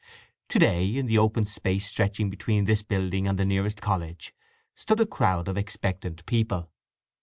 [0.49, 4.33] To day, in the open space stretching between this building and the nearest college,
[4.73, 6.71] stood a crowd of expectant people.